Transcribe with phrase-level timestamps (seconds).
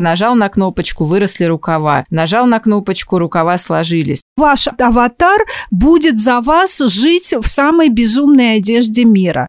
[0.00, 2.04] Нажал на кнопочку, выросли рукава.
[2.08, 4.22] Нажал на кнопочку, рукава сложились.
[4.36, 5.40] Ваш аватар
[5.72, 9.48] будет за вас жить в самой безумной одежде мира.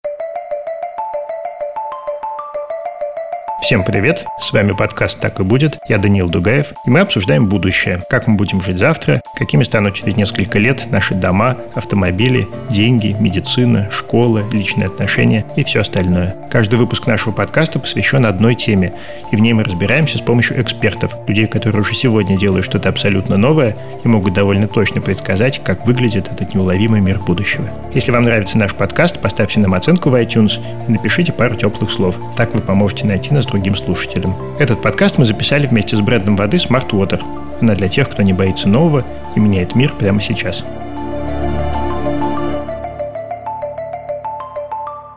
[3.70, 4.26] Всем привет!
[4.42, 5.78] С вами подкаст «Так и будет».
[5.88, 8.02] Я Даниил Дугаев, и мы обсуждаем будущее.
[8.10, 13.88] Как мы будем жить завтра, какими станут через несколько лет наши дома, автомобили, деньги, медицина,
[13.92, 16.36] школа, личные отношения и все остальное.
[16.50, 18.92] Каждый выпуск нашего подкаста посвящен одной теме,
[19.32, 23.38] и в ней мы разбираемся с помощью экспертов, людей, которые уже сегодня делают что-то абсолютно
[23.38, 27.70] новое и могут довольно точно предсказать, как выглядит этот неуловимый мир будущего.
[27.94, 32.16] Если вам нравится наш подкаст, поставьте нам оценку в iTunes и напишите пару теплых слов.
[32.36, 34.34] Так вы поможете найти нас другим другим слушателям.
[34.58, 37.22] Этот подкаст мы записали вместе с брендом воды Smart Water.
[37.60, 39.06] Она для тех, кто не боится нового
[39.36, 40.64] и меняет мир прямо сейчас.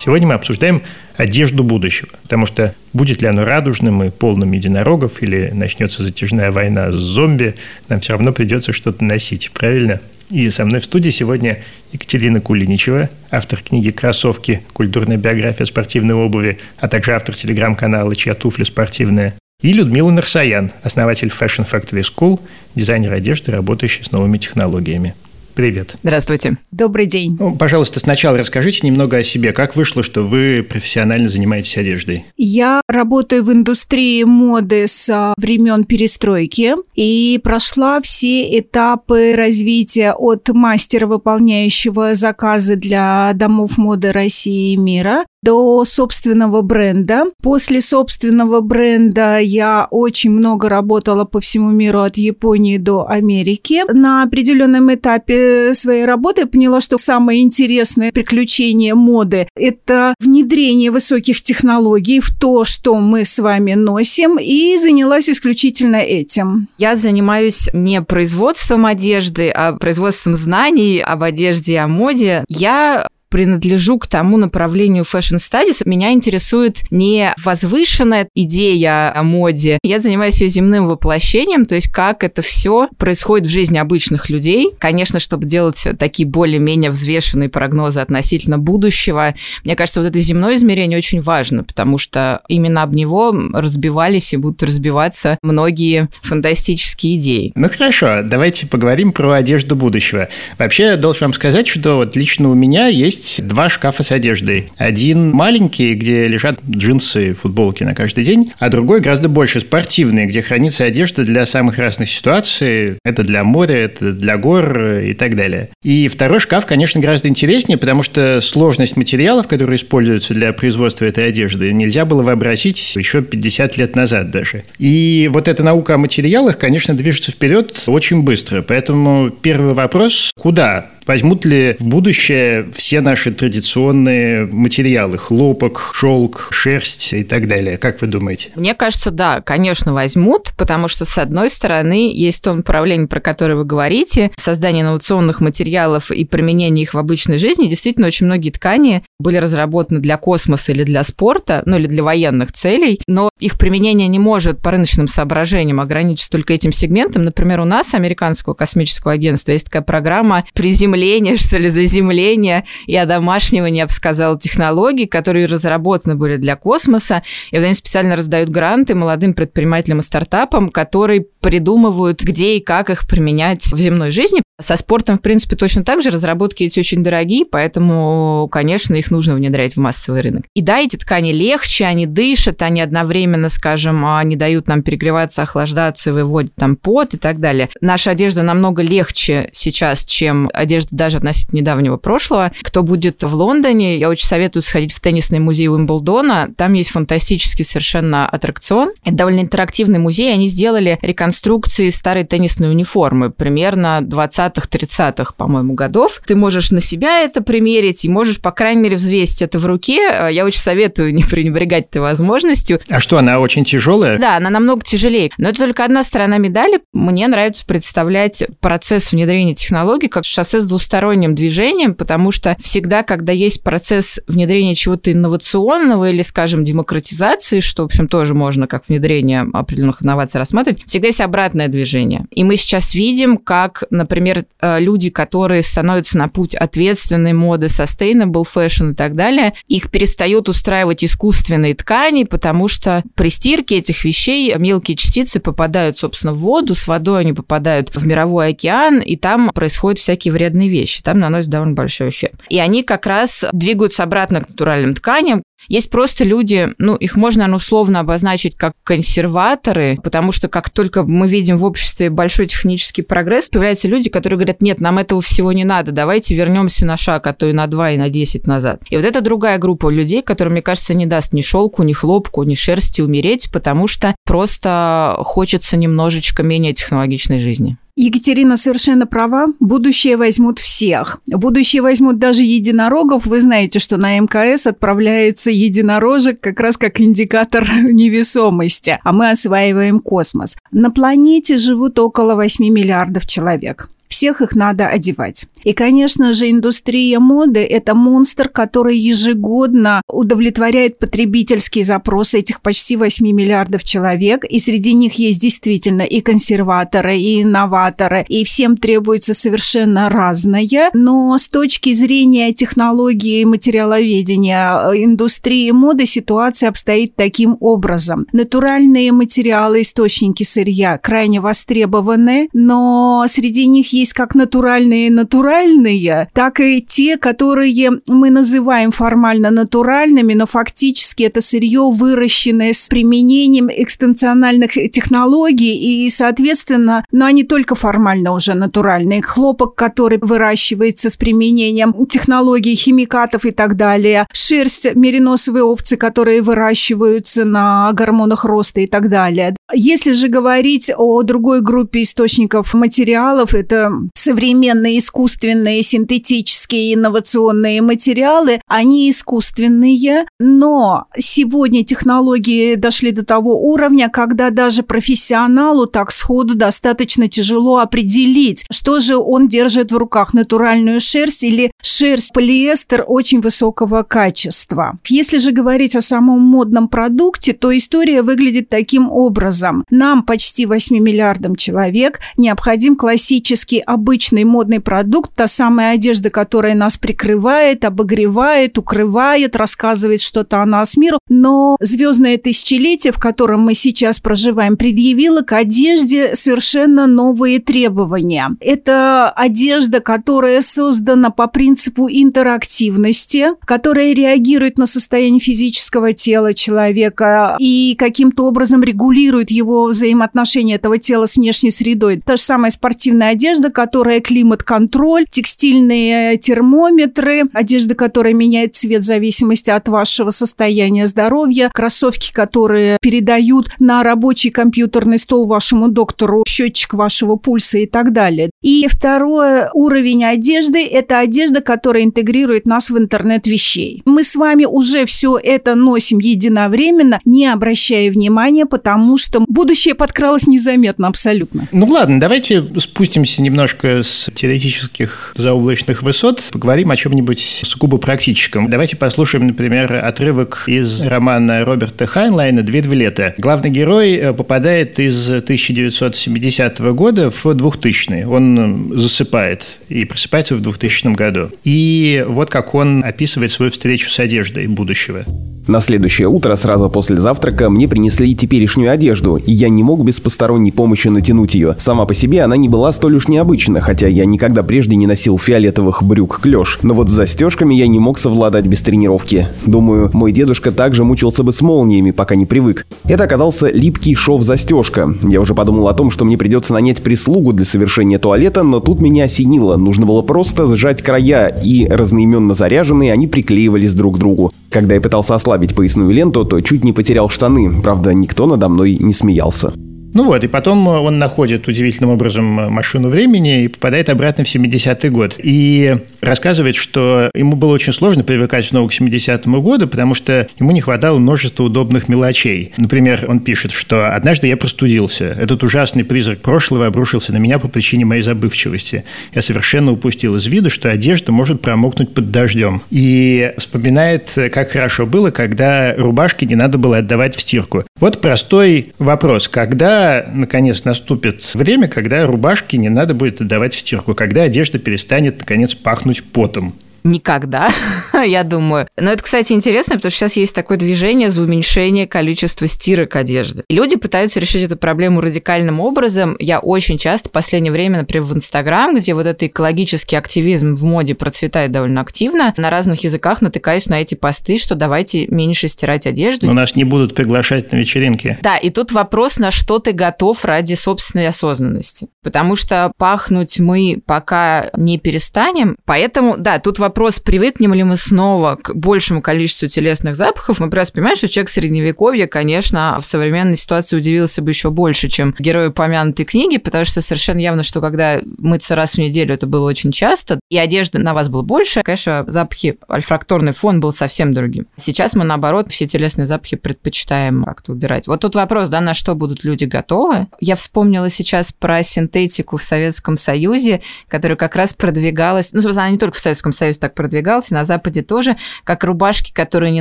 [0.00, 0.82] Сегодня мы обсуждаем
[1.16, 6.90] одежду будущего, потому что будет ли оно радужным и полным единорогов, или начнется затяжная война
[6.90, 7.54] с зомби,
[7.88, 10.00] нам все равно придется что-то носить, правильно?
[10.32, 14.62] И со мной в студии сегодня Екатерина Кулиничева, автор книги «Кроссовки.
[14.72, 19.34] Культурная биография спортивной обуви», а также автор телеграм-канала «Чья туфля спортивная».
[19.60, 22.40] И Людмила Нарсаян, основатель Fashion Factory School,
[22.74, 25.14] дизайнер одежды, работающий с новыми технологиями.
[25.54, 25.96] Привет.
[26.02, 26.56] Здравствуйте.
[26.70, 27.36] Добрый день.
[27.38, 29.52] Ну, пожалуйста, сначала расскажите немного о себе.
[29.52, 32.24] Как вышло, что вы профессионально занимаетесь одеждой?
[32.36, 41.06] Я работаю в индустрии моды с времен перестройки и прошла все этапы развития от мастера,
[41.06, 47.24] выполняющего заказы для домов моды России и мира, до собственного бренда.
[47.42, 53.82] После собственного бренда я очень много работала по всему миру от Японии до Америки.
[53.92, 61.42] На определенном этапе своей работы я поняла, что самое интересное приключение моды– это внедрение высоких
[61.42, 66.68] технологий в то, что мы с вами носим, и занялась исключительно этим.
[66.78, 72.44] Я занимаюсь не производством одежды, а производством знаний об одежде и о моде.
[72.48, 75.80] Я принадлежу к тому направлению Fashion Studies.
[75.86, 79.78] Меня интересует не возвышенная идея о моде.
[79.82, 84.72] Я занимаюсь ее земным воплощением, то есть как это все происходит в жизни обычных людей.
[84.78, 90.98] Конечно, чтобы делать такие более-менее взвешенные прогнозы относительно будущего, мне кажется, вот это земное измерение
[90.98, 97.52] очень важно, потому что именно об него разбивались и будут разбиваться многие фантастические идеи.
[97.54, 100.28] Ну хорошо, давайте поговорим про одежду будущего.
[100.58, 104.12] Вообще, я должен вам сказать, что вот лично у меня есть есть два шкафа с
[104.12, 104.70] одеждой.
[104.76, 110.42] Один маленький, где лежат джинсы, футболки на каждый день, а другой гораздо больше спортивный, где
[110.42, 112.96] хранится одежда для самых разных ситуаций.
[113.04, 115.70] Это для моря, это для гор и так далее.
[115.82, 121.28] И второй шкаф, конечно, гораздо интереснее, потому что сложность материалов, которые используются для производства этой
[121.28, 124.64] одежды, нельзя было вообразить еще 50 лет назад даже.
[124.78, 128.62] И вот эта наука о материалах, конечно, движется вперед очень быстро.
[128.62, 137.12] Поэтому первый вопрос– куда Возьмут ли в будущее все наши традиционные материалы– хлопок, шелк, шерсть
[137.12, 137.76] и так далее?
[137.78, 138.50] Как вы думаете?
[138.54, 143.56] Мне кажется, да, конечно, возьмут, потому что, с одной стороны, есть то направление, про которое
[143.56, 147.68] вы говорите, создание инновационных материалов и применение их в обычной жизни.
[147.68, 152.52] Действительно, очень многие ткани были разработаны для космоса или для спорта, ну или для военных
[152.52, 157.24] целей, но их применение не может по рыночным соображениям ограничиться только этим сегментом.
[157.24, 162.96] Например, у нас, американского космического агентства, есть такая программа приземления заземления, что ли, заземления и
[162.96, 167.22] одомашнивания, я бы сказала, технологий, которые разработаны были для космоса.
[167.50, 172.88] И вот они специально раздают гранты молодым предпринимателям и стартапам, которые придумывают, где и как
[172.88, 174.42] их применять в земной жизни.
[174.60, 176.10] Со спортом, в принципе, точно так же.
[176.10, 180.44] Разработки эти очень дорогие, поэтому, конечно, их нужно внедрять в массовый рынок.
[180.54, 186.12] И да, эти ткани легче, они дышат, они одновременно, скажем, не дают нам перегреваться, охлаждаться,
[186.12, 187.70] выводят там пот и так далее.
[187.80, 192.52] Наша одежда намного легче сейчас, чем одежда даже относительно недавнего прошлого.
[192.62, 196.50] Кто будет в Лондоне, я очень советую сходить в теннисный музей Уимблдона.
[196.56, 198.92] Там есть фантастический совершенно аттракцион.
[199.04, 200.32] Это довольно интерактивный музей.
[200.32, 200.98] Они сделали
[201.32, 206.20] реконструкции старой теннисной униформы примерно 20 20-30-х, по-моему, годов.
[206.26, 210.28] Ты можешь на себя это примерить и можешь, по крайней мере, взвесить это в руке.
[210.30, 212.80] Я очень советую не пренебрегать этой возможностью.
[212.88, 214.18] А что, она очень тяжелая?
[214.18, 215.30] Да, она намного тяжелее.
[215.38, 216.80] Но это только одна сторона медали.
[216.92, 223.32] Мне нравится представлять процесс внедрения технологий как шоссе с двусторонним движением, потому что всегда, когда
[223.32, 229.46] есть процесс внедрения чего-то инновационного или, скажем, демократизации, что, в общем, тоже можно как внедрение
[229.52, 232.26] определенных инноваций рассматривать, всегда есть обратное движение.
[232.30, 238.44] И мы сейчас видим, как, например, э, люди, которые становятся на путь ответственной моды, sustainable
[238.44, 244.54] fashion и так далее, их перестают устраивать искусственные ткани, потому что при стирке этих вещей
[244.56, 249.50] мелкие частицы попадают, собственно, в воду, с водой они попадают в мировой океан, и там
[249.54, 252.36] происходят всякие вредные вещи, там наносят довольно большой ущерб.
[252.48, 257.40] И они как раз двигаются обратно к натуральным тканям, есть просто люди, ну, их можно,
[257.40, 263.02] наверное, условно обозначить как консерваторы, потому что как только мы видим в обществе большой технический
[263.02, 267.26] прогресс, появляются люди, которые говорят, нет, нам этого всего не надо, давайте вернемся на шаг,
[267.26, 268.82] а то и на два, и на десять назад.
[268.90, 272.42] И вот это другая группа людей, которым, мне кажется, не даст ни шелку, ни хлопку,
[272.42, 277.76] ни шерсти умереть, потому что просто хочется немножечко менее технологичной жизни.
[277.94, 279.48] Екатерина совершенно права.
[279.60, 281.20] Будущее возьмут всех.
[281.26, 283.26] Будущее возьмут даже единорогов.
[283.26, 290.00] Вы знаете, что на МКС отправляется единорожек как раз как индикатор невесомости, а мы осваиваем
[290.00, 290.56] космос.
[290.70, 295.46] На планете живут около 8 миллиардов человек всех их надо одевать.
[295.64, 303.26] И, конечно же, индустрия моды– это монстр, который ежегодно удовлетворяет потребительские запросы этих почти 8
[303.26, 310.10] миллиардов человек, и среди них есть действительно и консерваторы, и инноваторы, и всем требуется совершенно
[310.10, 318.26] разное, но с точки зрения технологии материаловедения индустрии моды ситуация обстоит таким образом.
[318.32, 326.60] Натуральные материалы, источники сырья крайне востребованы, но среди них есть есть как натуральные натуральные, так
[326.60, 334.72] и те, которые мы называем формально натуральными, но фактически это сырье, выращенное с применением экстенциональных
[334.72, 339.22] технологий, и, соответственно, но они только формально уже натуральные.
[339.22, 344.26] Хлопок, который выращивается с применением технологий, химикатов и так далее.
[344.32, 349.54] Шерсть мериносовые овцы, которые выращиваются на гормонах роста и так далее.
[349.74, 359.10] Если же говорить о другой группе источников материалов, это современные искусственные, синтетические, инновационные материалы, они
[359.10, 367.78] искусственные, но сегодня технологии дошли до того уровня, когда даже профессионалу так сходу достаточно тяжело
[367.78, 374.98] определить, что же он держит в руках, натуральную шерсть или шерсть полиэстер очень высокого качества.
[375.08, 379.61] Если же говорить о самом модном продукте, то история выглядит таким образом.
[379.90, 386.96] Нам, почти 8 миллиардам человек, необходим классический обычный модный продукт, та самая одежда, которая нас
[386.96, 391.18] прикрывает, обогревает, укрывает, рассказывает что-то о нас миру.
[391.28, 398.50] Но звездное тысячелетие, в котором мы сейчас проживаем, предъявило к одежде совершенно новые требования.
[398.60, 407.96] Это одежда, которая создана по принципу интерактивности, которая реагирует на состояние физического тела человека и
[407.98, 412.20] каким-то образом регулирует его взаимоотношения этого тела с внешней средой.
[412.24, 419.70] Та же самая спортивная одежда, которая климат-контроль, текстильные термометры, одежда, которая меняет цвет в зависимости
[419.70, 427.36] от вашего состояния здоровья, кроссовки, которые передают на рабочий компьютерный стол вашему доктору счетчик вашего
[427.36, 428.50] пульса и так далее.
[428.62, 434.02] И второй уровень одежды– это одежда, которая интегрирует нас в интернет вещей.
[434.04, 440.46] Мы с вами уже все это носим единовременно, не обращая внимания, потому что будущее подкралось
[440.46, 441.68] незаметно абсолютно.
[441.72, 448.68] Ну ладно, давайте спустимся немножко с теоретических заоблачных высот, поговорим о чем-нибудь сугубо практическом.
[448.68, 452.92] Давайте послушаем, например, отрывок из романа Роберта Хайнлайна «Две две
[453.38, 461.14] Главный герой э, попадает из 1970 года в 2000 Он засыпает и просыпается в 2000
[461.14, 461.50] году.
[461.64, 465.24] И вот как он описывает свою встречу с одеждой будущего.
[465.68, 470.20] На следующее утро, сразу после завтрака, мне принесли теперешнюю одежду, и я не мог без
[470.20, 471.76] посторонней помощи натянуть ее.
[471.78, 475.38] Сама по себе она не была столь уж необычна, хотя я никогда прежде не носил
[475.38, 476.78] фиолетовых брюк клеш.
[476.82, 479.48] Но вот с застежками я не мог совладать без тренировки.
[479.66, 482.86] Думаю, мой дедушка также мучился бы с молниями, пока не привык.
[483.04, 485.14] Это оказался липкий шов-застежка.
[485.22, 489.00] Я уже подумал о том, что мне придется нанять прислугу для совершения туалета, но тут
[489.00, 489.76] меня осенило.
[489.76, 494.52] Нужно было просто сжать края, и разноименно заряженные они приклеивались друг к другу.
[494.70, 497.80] Когда я пытался ослабить поясную ленту, то чуть не потерял штаны.
[497.82, 499.72] Правда, никто надо мной не смеялся.
[500.14, 505.08] Ну вот, и потом он находит удивительным образом машину времени и попадает обратно в 70-й
[505.08, 505.36] год.
[505.42, 510.70] И рассказывает, что ему было очень сложно привыкать снова к 70-му году, потому что ему
[510.70, 512.72] не хватало множества удобных мелочей.
[512.76, 515.36] Например, он пишет, что «однажды я простудился.
[515.38, 519.04] Этот ужасный призрак прошлого обрушился на меня по причине моей забывчивости.
[519.34, 522.82] Я совершенно упустил из виду, что одежда может промокнуть под дождем».
[522.90, 527.84] И вспоминает, как хорошо было, когда рубашки не надо было отдавать в стирку.
[527.98, 529.48] Вот простой вопрос.
[529.48, 534.14] Когда, наконец, наступит время, когда рубашки не надо будет отдавать в стирку?
[534.14, 536.72] Когда одежда перестанет, наконец, пахнуть потом?
[537.04, 537.70] Никогда,
[538.24, 538.88] я думаю.
[538.96, 543.64] Но это, кстати, интересно, потому что сейчас есть такое движение за уменьшение количества стирок одежды.
[543.68, 546.36] И люди пытаются решить эту проблему радикальным образом.
[546.38, 550.84] Я очень часто в последнее время, например, в Инстаграм, где вот этот экологический активизм в
[550.84, 556.06] моде процветает довольно активно, на разных языках натыкаюсь на эти посты, что давайте меньше стирать
[556.06, 556.46] одежду.
[556.46, 558.38] Но нас не будут приглашать на вечеринки.
[558.42, 562.08] Да, и тут вопрос, на что ты готов ради собственной осознанности.
[562.22, 565.76] Потому что пахнуть мы пока не перестанем.
[565.84, 570.68] Поэтому, да, тут вопрос вопрос, привыкнем ли мы снова к большему количеству телесных запахов, мы
[570.68, 575.68] просто понимаем, что человек средневековья, конечно, в современной ситуации удивился бы еще больше, чем герой
[575.68, 579.90] упомянутой книги, потому что совершенно явно, что когда мыться раз в неделю, это было очень
[579.90, 584.66] часто, и одежда на вас была больше, конечно, запахи, альфракторный фон был совсем другим.
[584.76, 588.06] Сейчас мы, наоборот, все телесные запахи предпочитаем как-то убирать.
[588.06, 590.28] Вот тут вопрос, да, на что будут люди готовы.
[590.40, 595.92] Я вспомнила сейчас про синтетику в Советском Союзе, которая как раз продвигалась, ну, собственно, она
[595.92, 599.80] не только в Советском Союзе так продвигался, на Западе тоже, как рубашки, которые не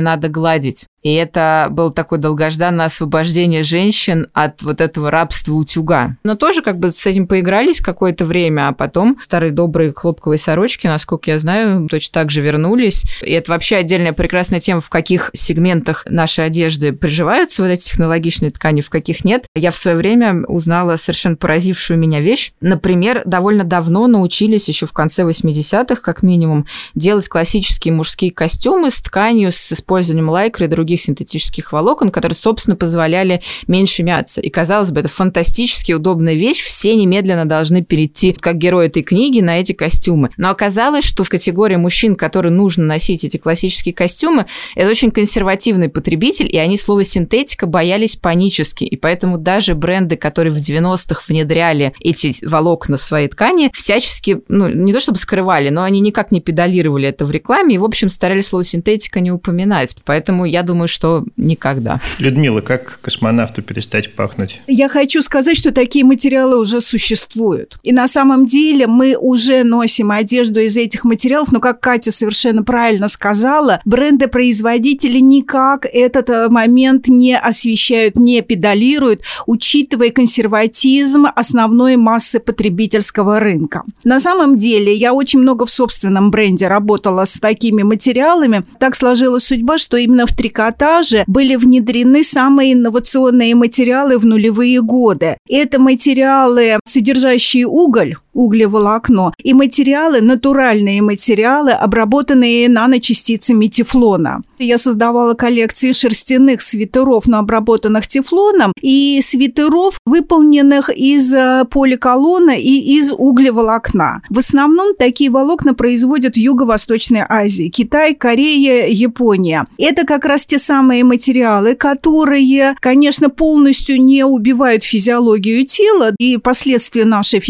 [0.00, 0.86] надо гладить.
[1.02, 6.16] И это был такое долгожданное освобождение женщин от вот этого рабства утюга.
[6.22, 10.86] Но тоже как бы с этим поигрались какое-то время, а потом старые добрые хлопковые сорочки,
[10.86, 13.04] насколько я знаю, точно так же вернулись.
[13.22, 18.52] И это вообще отдельная прекрасная тема, в каких сегментах нашей одежды приживаются вот эти технологичные
[18.52, 19.46] ткани, в каких нет.
[19.56, 22.52] Я в свое время узнала совершенно поразившую меня вещь.
[22.60, 29.00] Например, довольно давно научились, еще в конце 80-х, как минимум, делать классические мужские костюмы с
[29.00, 34.40] тканью, с использованием лайкры и других синтетических волокон, которые, собственно, позволяли меньше мяться.
[34.40, 39.40] И, казалось бы, это фантастически удобная вещь, все немедленно должны перейти, как герои этой книги,
[39.40, 40.30] на эти костюмы.
[40.36, 45.88] Но оказалось, что в категории мужчин, которые нужно носить эти классические костюмы, это очень консервативный
[45.88, 48.84] потребитель, и они слово синтетика боялись панически.
[48.84, 54.68] И поэтому даже бренды, которые в 90-х внедряли эти волокна в свои ткани, всячески, ну,
[54.68, 58.08] не то чтобы скрывали, но они никак не педалировали это в рекламе, и, в общем,
[58.08, 59.94] старались слово синтетика не упоминать.
[60.04, 62.00] Поэтому я думаю, думаю, что никогда.
[62.18, 64.60] Людмила, как космонавту перестать пахнуть?
[64.66, 67.78] Я хочу сказать, что такие материалы уже существуют.
[67.82, 72.62] И на самом деле мы уже носим одежду из этих материалов, но, как Катя совершенно
[72.62, 82.40] правильно сказала, бренды-производители никак этот э, момент не освещают, не педалируют, учитывая консерватизм основной массы
[82.40, 83.82] потребительского рынка.
[84.04, 88.64] На самом деле я очень много в собственном бренде работала с такими материалами.
[88.78, 95.36] Так сложилась судьба, что именно в трикотаже были внедрены самые инновационные материалы в нулевые годы.
[95.48, 104.42] Это материалы, содержащие уголь, углеволокно, и материалы, натуральные материалы, обработанные наночастицами тефлона.
[104.58, 112.98] Я создавала коллекции шерстяных свитеров, но обработанных тефлоном, и свитеров, выполненных из э, поликолона и
[112.98, 114.22] из углеволокна.
[114.30, 117.68] В основном такие волокна производят в Юго-Восточной Азии.
[117.68, 119.66] Китай, Корея, Япония.
[119.78, 127.04] Это как раз те самые материалы, которые, конечно, полностью не убивают физиологию тела и последствия
[127.04, 127.40] нашей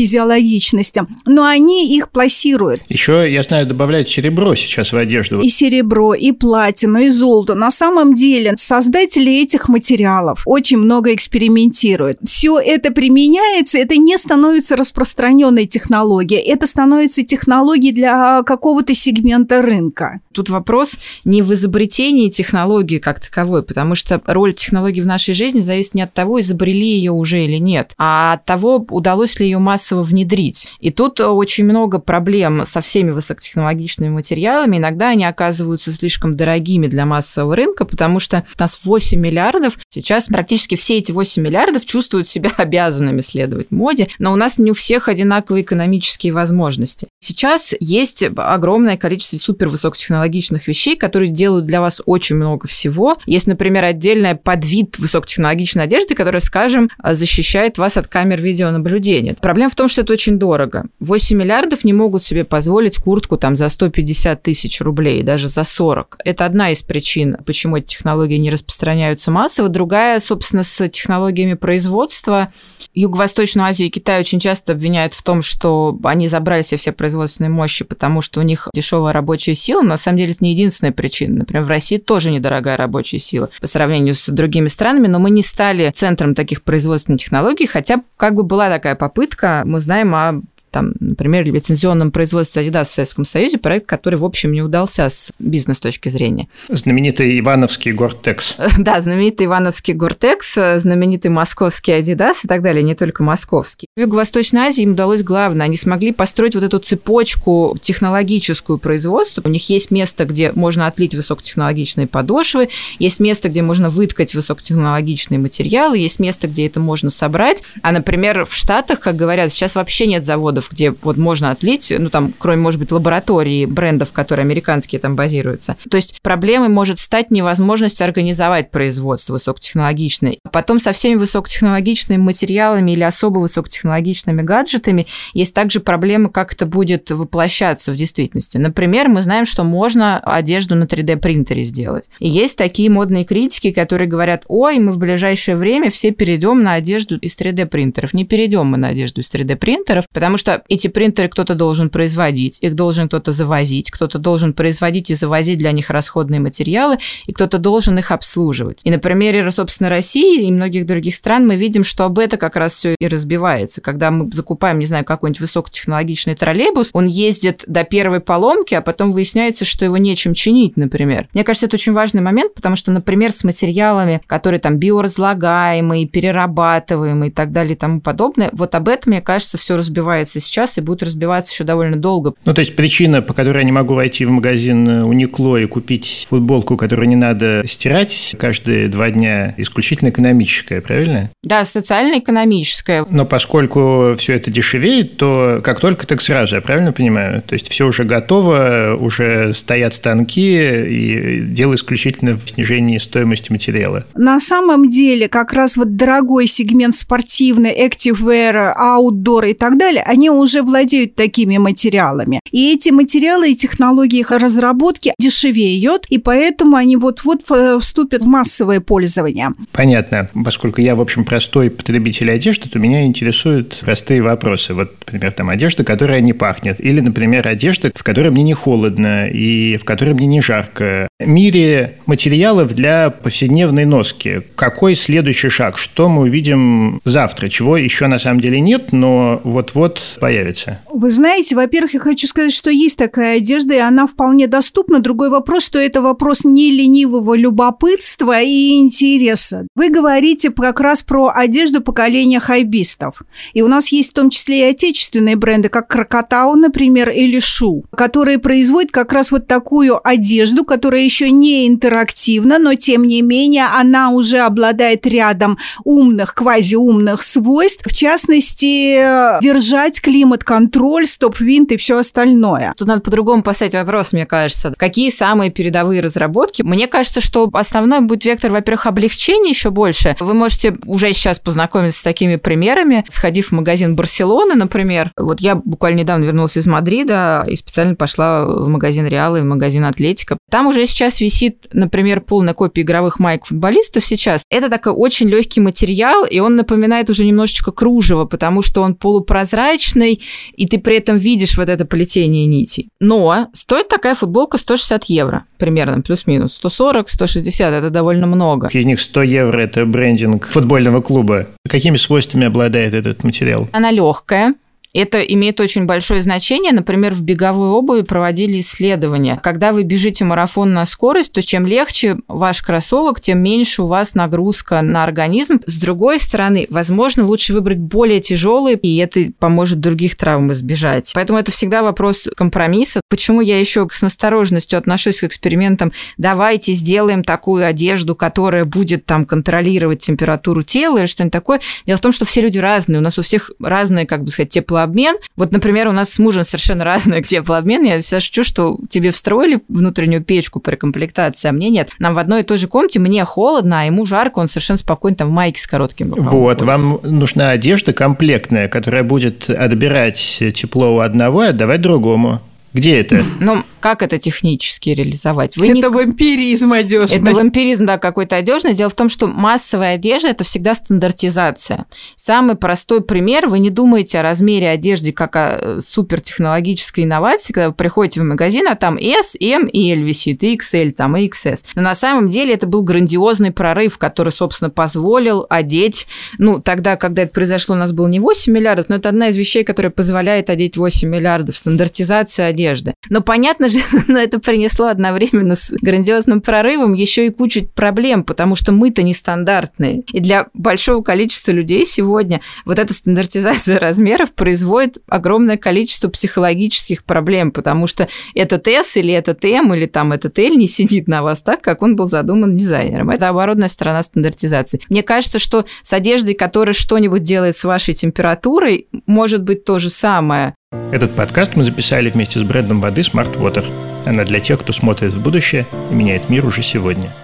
[0.72, 2.82] физиологичности, но они их пласируют.
[2.88, 5.40] Еще, я знаю, добавляют серебро сейчас в одежду.
[5.40, 7.54] И серебро, и платину, и золото.
[7.54, 12.18] На самом деле создатели этих материалов очень много экспериментируют.
[12.24, 20.20] Все это применяется, это не становится распространенной технологией, это становится технологией для какого-то сегмента рынка.
[20.32, 25.60] Тут вопрос не в изобретении технологии как таковой, потому что роль технологии в нашей жизни
[25.60, 29.58] зависит не от того, изобрели ее уже или нет, а от того, удалось ли ее
[29.58, 30.61] массово внедрить.
[30.80, 34.76] И тут очень много проблем со всеми высокотехнологичными материалами.
[34.76, 39.78] Иногда они оказываются слишком дорогими для массового рынка, потому что у нас 8 миллиардов.
[39.88, 44.70] Сейчас практически все эти 8 миллиардов чувствуют себя обязанными следовать моде, но у нас не
[44.70, 47.08] у всех одинаковые экономические возможности.
[47.20, 53.18] Сейчас есть огромное количество супервысокотехнологичных вещей, которые делают для вас очень много всего.
[53.26, 59.34] Есть, например, отдельная подвид высокотехнологичной одежды, которая, скажем, защищает вас от камер видеонаблюдения.
[59.34, 60.84] Проблема в том, что это очень дорого дорого.
[61.00, 66.18] 8 миллиардов не могут себе позволить куртку там за 150 тысяч рублей, даже за 40.
[66.24, 69.70] Это одна из причин, почему эти технологии не распространяются массово.
[69.70, 72.52] Другая, собственно, с технологиями производства.
[72.94, 77.50] Юго-Восточную Азию и Китай очень часто обвиняют в том, что они забрали себе все производственные
[77.50, 79.80] мощи, потому что у них дешевая рабочая сила.
[79.80, 81.38] На самом деле это не единственная причина.
[81.38, 85.42] Например, в России тоже недорогая рабочая сила по сравнению с другими странами, но мы не
[85.42, 89.62] стали центром таких производственных технологий, хотя как бы была такая попытка.
[89.64, 90.41] Мы знаем о
[90.72, 95.30] там, например, лицензионном производстве Adidas в Советском Союзе, проект, который, в общем, не удался с
[95.38, 96.48] бизнес точки зрения.
[96.68, 98.56] Знаменитый Ивановский Гортекс.
[98.78, 103.86] Да, знаменитый Ивановский Гортекс, знаменитый московский Adidas и так далее, не только московский.
[103.96, 109.42] В Юго-Восточной Азии им удалось главное, они смогли построить вот эту цепочку технологическую производства.
[109.44, 115.38] У них есть место, где можно отлить высокотехнологичные подошвы, есть место, где можно выткать высокотехнологичные
[115.38, 117.62] материалы, есть место, где это можно собрать.
[117.82, 121.92] А, например, в Штатах, как говорят, сейчас вообще нет заводов заводов, где вот можно отлить,
[121.96, 125.76] ну там, кроме, может быть, лаборатории брендов, которые американские там базируются.
[125.90, 130.38] То есть проблемой может стать невозможность организовать производство высокотехнологичное.
[130.52, 137.10] Потом со всеми высокотехнологичными материалами или особо высокотехнологичными гаджетами есть также проблема, как это будет
[137.10, 138.58] воплощаться в действительности.
[138.58, 142.10] Например, мы знаем, что можно одежду на 3D-принтере сделать.
[142.18, 146.74] И есть такие модные критики, которые говорят, ой, мы в ближайшее время все перейдем на
[146.74, 148.14] одежду из 3D-принтеров.
[148.14, 152.58] Не перейдем мы на одежду из 3D-принтеров, потому что что эти принтеры кто-то должен производить,
[152.60, 157.58] их должен кто-то завозить, кто-то должен производить и завозить для них расходные материалы, и кто-то
[157.58, 158.80] должен их обслуживать.
[158.84, 162.56] И на примере, собственно, России и многих других стран мы видим, что об это как
[162.56, 163.80] раз все и разбивается.
[163.80, 169.12] Когда мы закупаем, не знаю, какой-нибудь высокотехнологичный троллейбус, он ездит до первой поломки, а потом
[169.12, 171.28] выясняется, что его нечем чинить, например.
[171.32, 177.30] Мне кажется, это очень важный момент, потому что, например, с материалами, которые там биоразлагаемые, перерабатываемые
[177.30, 180.80] и так далее и тому подобное, вот об этом, мне кажется, все разбивается сейчас и
[180.80, 182.34] будет разбиваться еще довольно долго.
[182.44, 186.26] Ну, то есть причина, по которой я не могу войти в магазин Уникло и купить
[186.28, 191.30] футболку, которую не надо стирать каждые два дня, исключительно экономическая, правильно?
[191.42, 193.06] Да, социально-экономическая.
[193.10, 197.42] Но поскольку все это дешевеет, то как только, так сразу, я правильно понимаю?
[197.42, 204.04] То есть все уже готово, уже стоят станки, и дело исключительно в снижении стоимости материала.
[204.14, 210.02] На самом деле, как раз вот дорогой сегмент спортивный, active wear, outdoor и так далее,
[210.02, 212.40] они уже владеют такими материалами.
[212.50, 217.42] И эти материалы и технологии их разработки дешевеют, и поэтому они вот-вот
[217.80, 219.50] вступят в массовое пользование.
[219.72, 220.28] Понятно.
[220.44, 224.74] Поскольку я, в общем, простой потребитель одежды, то меня интересуют простые вопросы.
[224.74, 226.80] Вот, например, там одежда, которая не пахнет.
[226.80, 231.08] Или, например, одежда, в которой мне не холодно и в которой мне не жарко.
[231.18, 234.42] В мире материалов для повседневной носки.
[234.56, 235.78] Какой следующий шаг?
[235.78, 237.48] Что мы увидим завтра?
[237.48, 240.78] Чего еще на самом деле нет, но вот-вот появится?
[240.88, 245.00] Вы знаете, во-первых, я хочу сказать, что есть такая одежда, и она вполне доступна.
[245.00, 249.66] Другой вопрос, что это вопрос не ленивого любопытства и интереса.
[249.74, 253.22] Вы говорите как раз про одежду поколения хайбистов.
[253.52, 257.84] И у нас есть в том числе и отечественные бренды, как Крокотау, например, или Шу,
[257.90, 263.66] которые производят как раз вот такую одежду, которая еще не интерактивна, но тем не менее
[263.74, 272.74] она уже обладает рядом умных, квазиумных свойств, в частности, держать климат-контроль, стоп-винт и все остальное.
[272.76, 274.74] Тут надо по-другому поставить вопрос, мне кажется.
[274.76, 276.62] Какие самые передовые разработки?
[276.62, 280.16] Мне кажется, что основной будет вектор, во-первых, облегчения еще больше.
[280.20, 285.12] Вы можете уже сейчас познакомиться с такими примерами, сходив в магазин Барселоны, например.
[285.16, 289.44] Вот я буквально недавно вернулась из Мадрида и специально пошла в магазин Реала и в
[289.44, 290.36] магазин Атлетика.
[290.50, 294.42] Там уже сейчас висит, например, полная копия игровых майк футболистов сейчас.
[294.50, 299.91] Это такой очень легкий материал, и он напоминает уже немножечко кружево, потому что он полупрозрачный,
[299.94, 302.88] и ты при этом видишь вот это плетение нитей.
[303.00, 306.54] Но стоит такая футболка 160 евро примерно, плюс-минус.
[306.54, 308.68] 140, 160– это довольно много.
[308.72, 311.46] Из них 100 евро– это брендинг футбольного клуба.
[311.68, 313.68] Какими свойствами обладает этот материал?
[313.70, 314.54] Она легкая,
[314.94, 316.72] это имеет очень большое значение.
[316.72, 319.40] Например, в беговой обуви проводили исследования.
[319.42, 324.14] Когда вы бежите марафон на скорость, то чем легче ваш кроссовок, тем меньше у вас
[324.14, 325.60] нагрузка на организм.
[325.66, 331.12] С другой стороны, возможно, лучше выбрать более тяжелый, и это поможет других травм избежать.
[331.14, 333.00] Поэтому это всегда вопрос компромисса.
[333.08, 335.92] Почему я еще с настороженностью отношусь к экспериментам?
[336.18, 341.60] Давайте сделаем такую одежду, которая будет там контролировать температуру тела или что-нибудь такое.
[341.86, 342.98] Дело в том, что все люди разные.
[342.98, 345.16] У нас у всех разные, как бы сказать, тепло теплообмен.
[345.36, 347.82] Вот, например, у нас с мужем совершенно разный теплообмен.
[347.84, 351.90] Я всегда шучу, что тебе встроили внутреннюю печку при комплектации, а мне нет.
[351.98, 355.16] Нам в одной и той же комнате мне холодно, а ему жарко, он совершенно спокойно
[355.16, 356.30] там в майке с коротким рукавом.
[356.30, 362.40] Вот, вам нужна одежда комплектная, которая будет отбирать тепло у одного и отдавать другому.
[362.72, 363.22] Где это?
[363.40, 365.56] Ну, как это технически реализовать?
[365.56, 365.88] Вы это не...
[365.88, 367.18] вампиризм одежный.
[367.18, 368.74] Это вампиризм, да, какой-то одежный.
[368.74, 371.86] Дело в том, что массовая одежда– это всегда стандартизация.
[372.16, 377.74] Самый простой пример– вы не думаете о размере одежды как о супертехнологической инновации, когда вы
[377.74, 381.64] приходите в магазин, а там S, M и L висит, и XL, там, и XS.
[381.74, 386.06] Но на самом деле это был грандиозный прорыв, который, собственно, позволил одеть,
[386.38, 389.36] ну, тогда, когда это произошло, у нас было не 8 миллиардов, но это одна из
[389.36, 392.94] вещей, которая позволяет одеть 8 миллиардов, стандартизация одежды.
[393.08, 398.56] Но понятно же, но это принесло одновременно с грандиозным прорывом еще и кучу проблем, потому
[398.56, 400.02] что мы-то нестандартные.
[400.12, 407.52] И для большого количества людей сегодня вот эта стандартизация размеров производит огромное количество психологических проблем,
[407.52, 411.42] потому что этот S или этот M или там этот L не сидит на вас
[411.42, 413.10] так, как он был задуман дизайнером.
[413.10, 414.80] Это оборотная сторона стандартизации.
[414.88, 419.90] Мне кажется, что с одеждой, которая что-нибудь делает с вашей температурой, может быть то же
[419.90, 420.54] самое.
[420.72, 423.64] Этот подкаст мы записали вместе с брендом воды Smart Water.
[424.06, 427.14] Она для тех, кто смотрит в будущее и меняет мир уже сегодня.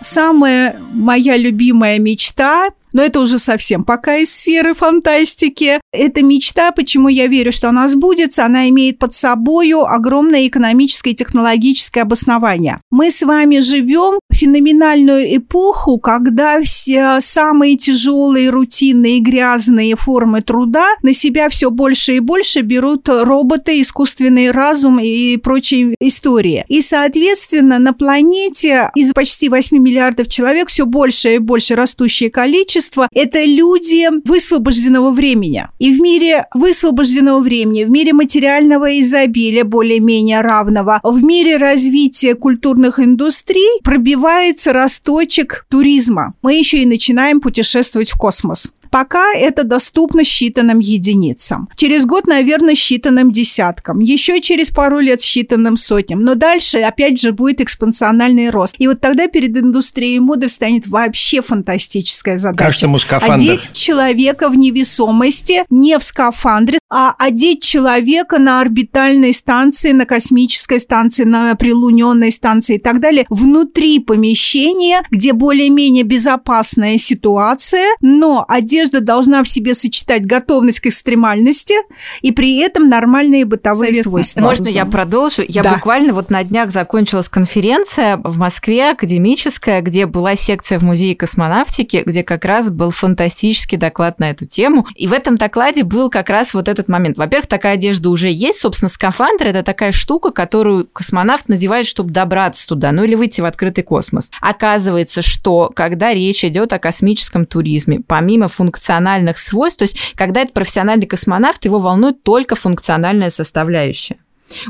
[0.00, 5.80] Самая моя любимая мечта но это уже совсем пока из сферы фантастики.
[5.92, 11.14] Эта мечта, почему я верю, что она сбудется, она имеет под собою огромное экономическое и
[11.14, 12.80] технологическое обоснование.
[12.90, 20.86] Мы с вами живем в феноменальную эпоху, когда все самые тяжелые, рутинные, грязные формы труда
[21.02, 26.64] на себя все больше и больше берут роботы, искусственный разум и прочие истории.
[26.68, 32.81] И, соответственно, на планете из почти 8 миллиардов человек все больше и больше растущее количество
[32.82, 35.66] общество– это люди высвобожденного времени.
[35.78, 42.98] И в мире высвобожденного времени, в мире материального изобилия более-менее равного, в мире развития культурных
[42.98, 46.34] индустрий пробивается росточек туризма.
[46.42, 48.68] Мы еще и начинаем путешествовать в космос.
[48.92, 51.70] Пока это доступно считанным единицам.
[51.76, 54.00] Через год, наверное, считанным десяткам.
[54.00, 56.20] Еще через пару лет считанным сотням.
[56.20, 58.74] Но дальше, опять же, будет экспоненциальный рост.
[58.78, 62.64] И вот тогда перед индустрией моды встанет вообще фантастическая задача.
[62.64, 63.34] Каждому скафандр.
[63.34, 70.78] Одеть человека в невесомости, не в скафандре, а одеть человека на орбитальной станции, на космической
[70.78, 78.81] станции, на прилуненной станции и так далее, внутри помещения, где более-менее безопасная ситуация, но одежда
[78.82, 81.74] одежда должна в себе сочетать готовность к экстремальности
[82.20, 84.40] и при этом нормальные бытовые свойства.
[84.40, 85.42] Можно я продолжу?
[85.46, 85.74] Я да.
[85.74, 92.02] буквально вот на днях закончилась конференция в Москве, академическая, где была секция в Музее космонавтики,
[92.04, 94.86] где как раз был фантастический доклад на эту тему.
[94.96, 97.16] И в этом докладе был как раз вот этот момент.
[97.16, 98.60] Во-первых, такая одежда уже есть.
[98.60, 103.44] Собственно, скафандр– это такая штука, которую космонавт надевает, чтобы добраться туда, ну или выйти в
[103.44, 104.30] открытый космос.
[104.40, 109.78] Оказывается, что когда речь идет о космическом туризме, помимо функции функциональных свойств.
[109.78, 114.16] То есть, когда это профессиональный космонавт, его волнует только функциональная составляющая.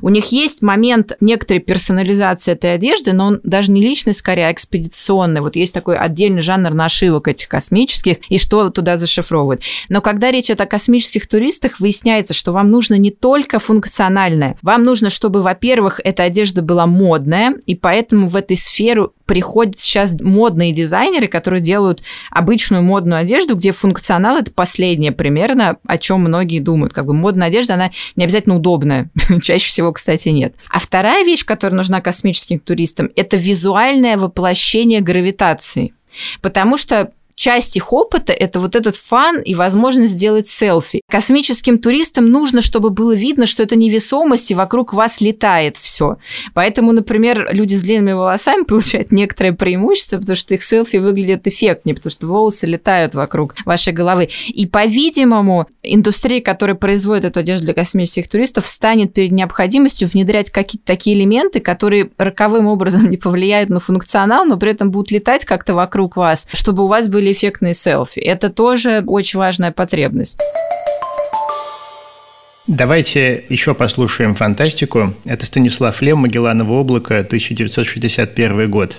[0.01, 4.53] У них есть момент некоторой персонализации этой одежды, но он даже не личный, скорее, а
[4.53, 5.41] экспедиционный.
[5.41, 9.63] Вот есть такой отдельный жанр нашивок этих космических, и что туда зашифровывают.
[9.89, 14.57] Но когда речь идет о космических туристах, выясняется, что вам нужно не только функциональное.
[14.63, 20.21] Вам нужно, чтобы, во-первых, эта одежда была модная, и поэтому в этой сферу приходят сейчас
[20.21, 26.59] модные дизайнеры, которые делают обычную модную одежду, где функционал это последнее примерно, о чем многие
[26.59, 26.93] думают.
[26.93, 29.11] Как бы модная одежда, она не обязательно удобная.
[29.43, 30.55] Чаще всего, кстати, нет.
[30.69, 35.95] А вторая вещь, которая нужна космическим туристам, это визуальное воплощение гравитации.
[36.43, 41.01] Потому что часть их опыта– это вот этот фан и возможность сделать селфи.
[41.11, 46.17] Космическим туристам нужно, чтобы было видно, что это невесомость, и вокруг вас летает все.
[46.55, 51.95] Поэтому, например, люди с длинными волосами получают некоторое преимущество, потому что их селфи выглядят эффектнее,
[51.95, 54.29] потому что волосы летают вокруг вашей головы.
[54.49, 60.87] И, по-видимому, индустрия, которая производит эту одежду для космических туристов, станет перед необходимостью внедрять какие-то
[60.87, 65.75] такие элементы, которые роковым образом не повлияют на функционал, но при этом будут летать как-то
[65.75, 68.21] вокруг вас, чтобы у вас были эффектные селфи.
[68.21, 70.39] Это тоже очень важная потребность.
[72.69, 75.15] Давайте еще послушаем фантастику.
[75.25, 78.99] Это Станислав Лем, «Магелланово облако», 1961 год.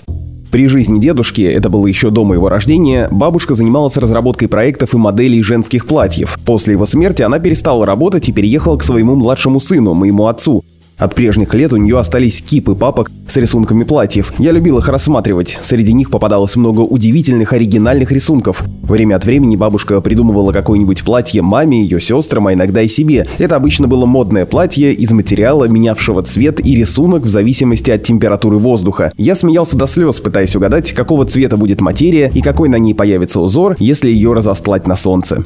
[0.53, 5.41] При жизни дедушки, это было еще до моего рождения, бабушка занималась разработкой проектов и моделей
[5.41, 6.37] женских платьев.
[6.45, 10.63] После его смерти она перестала работать и переехала к своему младшему сыну, моему отцу.
[11.03, 14.33] От прежних лет у нее остались кипы папок с рисунками платьев.
[14.37, 15.59] Я любил их рассматривать.
[15.61, 18.63] Среди них попадалось много удивительных оригинальных рисунков.
[18.83, 23.27] Время от времени бабушка придумывала какое-нибудь платье маме, ее сестрам, а иногда и себе.
[23.37, 28.57] Это обычно было модное платье из материала, менявшего цвет и рисунок в зависимости от температуры
[28.57, 29.11] воздуха.
[29.17, 33.41] Я смеялся до слез, пытаясь угадать, какого цвета будет материя и какой на ней появится
[33.41, 35.43] узор, если ее разостлать на солнце.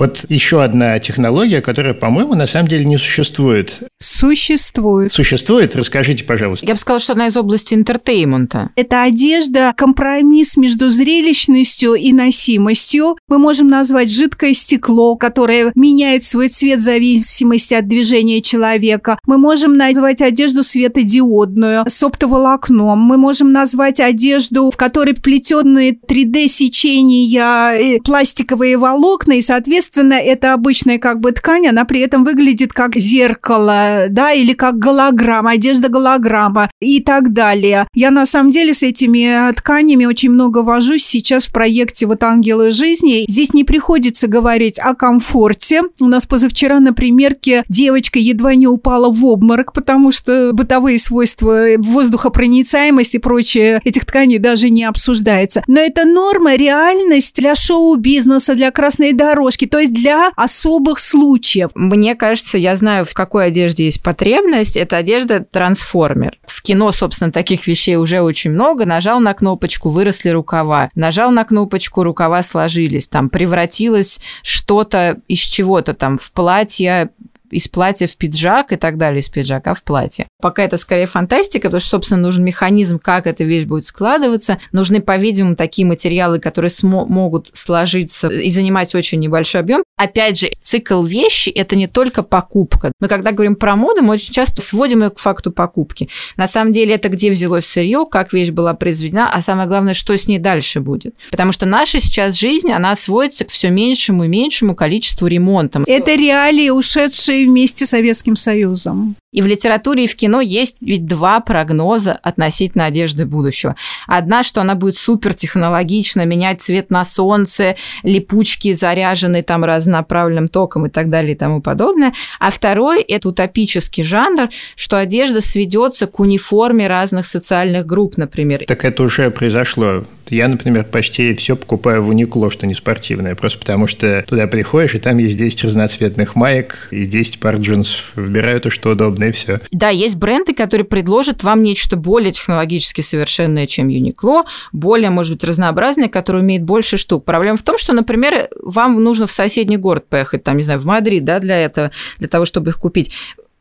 [0.00, 3.80] Вот еще одна технология, которая, по-моему, на самом деле не существует.
[3.98, 5.12] Существует.
[5.12, 5.76] Существует?
[5.76, 6.64] Расскажите, пожалуйста.
[6.64, 8.70] Я бы сказала, что она из области entertainment а.
[8.76, 13.18] Это одежда, компромисс между зрелищностью и носимостью.
[13.28, 19.18] Мы можем назвать жидкое стекло, которое меняет свой цвет в зависимости от движения человека.
[19.26, 22.98] Мы можем назвать одежду светодиодную с оптоволокном.
[22.98, 30.98] Мы можем назвать одежду, в которой плетенные 3D-сечения, пластиковые волокна, и, соответственно, Естественно, это обычная
[30.98, 36.70] как бы ткань, она при этом выглядит как зеркало, да, или как голограмма, одежда голограмма
[36.80, 37.88] и так далее.
[37.92, 42.70] Я на самом деле с этими тканями очень много вожусь сейчас в проекте вот «Ангелы
[42.70, 43.24] жизни».
[43.28, 45.82] Здесь не приходится говорить о комфорте.
[45.98, 51.64] У нас позавчера на примерке девочка едва не упала в обморок, потому что бытовые свойства,
[51.78, 55.64] воздухопроницаемость и прочее этих тканей даже не обсуждается.
[55.66, 59.66] Но это норма, реальность для шоу-бизнеса, для красной дорожки.
[59.70, 61.70] То есть для особых случаев.
[61.74, 64.76] Мне кажется, я знаю, в какой одежде есть потребность.
[64.76, 66.38] Это одежда трансформер.
[66.46, 68.84] В кино, собственно, таких вещей уже очень много.
[68.84, 70.90] Нажал на кнопочку, выросли рукава.
[70.94, 73.06] Нажал на кнопочку, рукава сложились.
[73.06, 77.10] Там превратилось что-то из чего-то там в платье
[77.50, 80.26] из платья в пиджак и так далее, из пиджака в платье.
[80.40, 84.58] Пока это скорее фантастика, потому что, собственно, нужен механизм, как эта вещь будет складываться.
[84.72, 89.82] Нужны, по-видимому, такие материалы, которые могут сложиться и занимать очень небольшой объем.
[89.96, 92.92] Опять же, цикл вещи– это не только покупка.
[93.00, 96.08] Мы, когда говорим про моду, мы очень часто сводим ее к факту покупки.
[96.36, 100.16] На самом деле, это где взялось сырье, как вещь была произведена, а самое главное, что
[100.16, 101.14] с ней дальше будет.
[101.30, 105.84] Потому что наша сейчас жизнь, она сводится к все меньшему и меньшему количеству ремонтов.
[105.86, 109.16] Это реалии, ушедшие вместе с Советским Союзом.
[109.32, 113.76] И в литературе, и в кино есть ведь два прогноза относительно одежды будущего.
[114.06, 120.86] Одна, что она будет супер технологично менять цвет на солнце, липучки заряженные там разнонаправленным током
[120.86, 122.12] и так далее и тому подобное.
[122.40, 128.64] А второй– это утопический жанр, что одежда сведется к униформе разных социальных групп, например.
[128.66, 130.04] Так это уже произошло.
[130.30, 134.94] Я, например, почти все покупаю в Уникло, что не спортивное, просто потому что туда приходишь,
[134.94, 138.12] и там есть 10 разноцветных маек и 10 пар джинсов.
[138.14, 139.60] Выбираю то, что удобно, и все.
[139.72, 145.44] Да, есть бренды, которые предложат вам нечто более технологически совершенное, чем Юникло, более, может быть,
[145.44, 147.24] разнообразное, которое умеет больше штук.
[147.24, 150.84] Проблема в том, что, например, вам нужно в соседний город поехать, там, не знаю, в
[150.84, 153.12] Мадрид, да, для этого, для того, чтобы их купить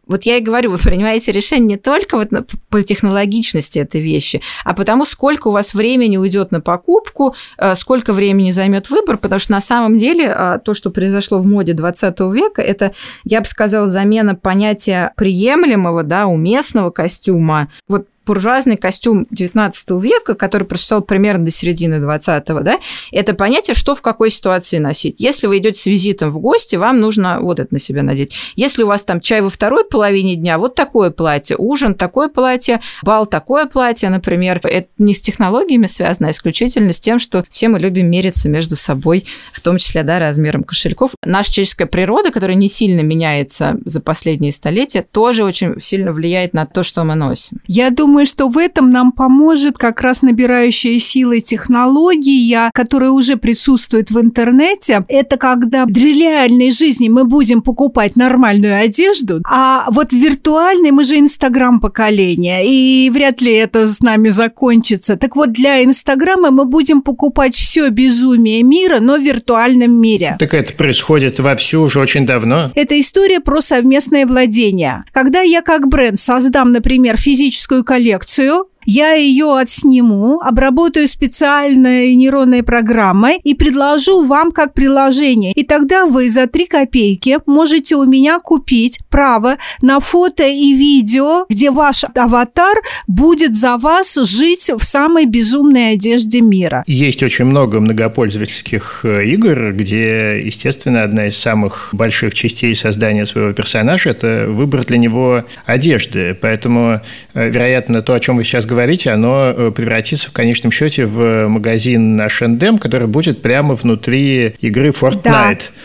[0.10, 2.30] вот я и говорю, вы принимаете решение не только вот
[2.70, 8.12] по технологичности этой вещи, а потому, сколько у вас времени уйдет на покупку, э, сколько
[8.12, 12.20] времени займет выбор, потому что на самом деле а, то, что произошло в моде 20
[12.34, 12.94] века, это,
[13.24, 17.70] я бы сказала, замена понятия приемлемого, да, уместного костюма.
[17.88, 22.78] Вот буржуазный костюм XIX века, который просуществовал примерно до середины XX, да,
[23.12, 25.16] это понятие, что в какой ситуации носить.
[25.18, 28.34] Если вы идете с визитом в гости, вам нужно вот это на себя надеть.
[28.56, 32.82] Если у вас там чай во второй половине дня, вот такое платье, ужин такое платье,
[33.02, 37.68] бал такое платье, например, это не с технологиями связано, а исключительно с тем, что все
[37.68, 41.16] мы любим мериться между собой, в том числе, да, размером кошельков.
[41.26, 46.68] Наша человеческая природа, которая не сильно меняется за последние столетия, тоже очень сильно влияет на
[46.68, 47.58] то, что мы носим.
[47.66, 53.38] Я думаю, думаю, что в этом нам поможет как раз набирающая силы технология, которая уже
[53.38, 55.06] присутствует в интернете.
[55.08, 61.06] Это когда в реальной жизни мы будем покупать нормальную одежду, а вот в виртуальной мы
[61.06, 65.16] же Инстаграм поколение, и вряд ли это с нами закончится.
[65.16, 70.36] Так вот, для Инстаграма мы будем покупать все безумие мира, но в виртуальном мире.
[70.40, 72.72] Так это происходит вовсю уже очень давно.
[72.76, 75.06] Это история про совместное владение.
[75.14, 82.64] Когда я как бренд создам, например, физическую коллекцию, коллекцию я ее отсниму, обработаю специальной нейронной
[82.64, 85.52] программой и предложу вам как приложение.
[85.54, 91.46] И тогда вы за 3 копейки можете у меня купить право на фото и видео,
[91.50, 96.84] где ваш аватар будет за вас жить в самой безумной одежде мира.
[96.88, 103.54] Есть очень много многопользовательских э, игр, где, естественно, одна из самых больших частей создания своего
[103.54, 106.38] персонажа– это выбор для него одежды.
[106.40, 107.02] Поэтому,
[107.34, 111.48] э, вероятно, то, о чем вы сейчас говорите, оно э, превратится в конечном счете в
[111.48, 115.24] магазин H&M, который будет прямо внутри игры Fortnite.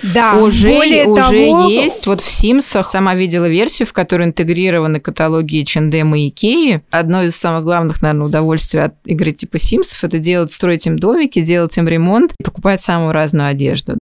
[0.02, 0.36] Да, да.
[0.36, 1.68] Уже, Более уже того...
[1.68, 2.06] есть.
[2.06, 6.82] Вот в Симсах сама видела версию, в которой интегрированы каталоги H&M и Икеи.
[6.90, 11.40] Одно из самых главных, наверное, удовольствий от игры типа Симсов– это делать, строить им домики,
[11.40, 13.98] делать им ремонт и покупать самую разную одежду.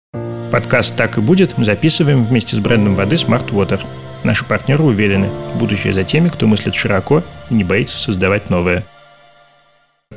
[0.50, 3.80] Подкаст «Так и будет» мы записываем вместе с брендом воды Smart Water.
[4.22, 8.84] Наши партнеры уверены, будущее за теми, кто мыслит широко и не боится создавать новое.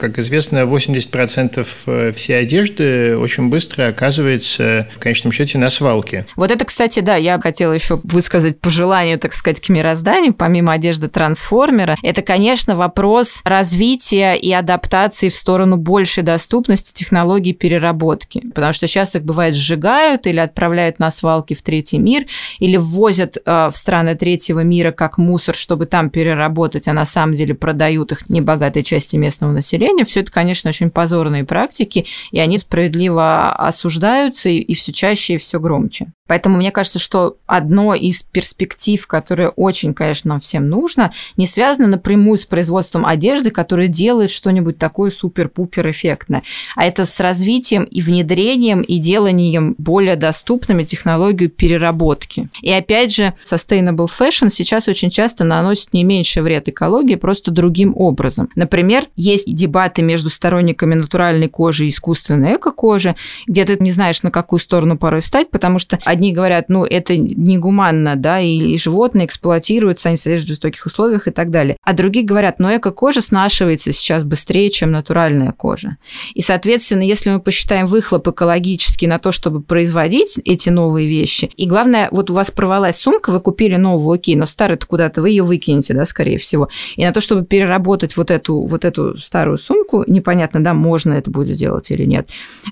[0.04, 6.26] Как известно, 80% э, всей одежды очень быстро оказывается в конечном счете на свалке.
[6.36, 11.08] Вот это, кстати, да, я хотела еще высказать пожелание, так сказать, к мирозданию, помимо одежды
[11.08, 11.98] трансформера.
[12.04, 18.42] Это, конечно, вопрос развития и адаптации в сторону большей доступности технологий переработки.
[18.54, 22.26] Потому что сейчас их бывает сжигают или отправляют на свалки в третий мир,
[22.60, 27.36] или ввозят э, в страны третьего мира как мусор, чтобы там переработать, а на самом
[27.36, 30.06] деле продают их небогатой части местного населения населения.
[30.06, 35.38] Все это, конечно, очень позорные практики, и они справедливо осуждаются и, и все чаще и
[35.38, 36.08] все громче.
[36.26, 41.88] Поэтому мне кажется, что одно из перспектив, которое очень, конечно, нам всем нужно, не связано
[41.88, 46.44] напрямую с производством одежды, которая делает что-нибудь такое супер-пупер эффектное,
[46.78, 52.48] а это с развитием и внедрением и деланием более доступными технологию переработки.
[52.62, 57.94] И опять же, sustainable fashion сейчас очень часто наносит не меньше вред экологии, просто другим
[57.98, 58.50] образом.
[58.56, 64.32] Например, есть дебаты между сторонниками натуральной кожи и искусственной эко-кожи, где ты не знаешь, на
[64.32, 70.10] какую сторону порой встать, потому что одни говорят, ну, это негуманно, да, и, животные эксплуатируются,
[70.10, 71.78] они содержат в жестоких условиях и так далее.
[71.84, 75.98] А другие говорят, ну, эко-кожа снашивается сейчас быстрее, чем натуральная кожа.
[76.34, 81.68] И, соответственно, если мы посчитаем выхлоп экологический на то, чтобы производить эти новые вещи, и
[81.68, 85.44] главное, вот у вас порвалась сумка, вы купили новую, окей, но старую куда-то вы ее
[85.44, 86.70] выкинете, да, скорее всего.
[86.96, 91.32] И на то, чтобы переработать вот эту, вот эту старую сумку, непонятно, да, можно это
[91.32, 92.30] будет сделать или нет.